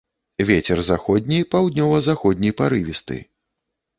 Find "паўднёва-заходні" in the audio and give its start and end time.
1.51-2.51